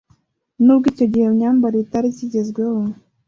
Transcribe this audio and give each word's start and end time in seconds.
nubwo 0.63 0.85
icyo 0.91 1.05
gihe 1.11 1.21
iyo 1.25 1.31
myambarire 1.37 1.83
itari 1.83 2.07
ikigezweho.’’ 2.09 2.79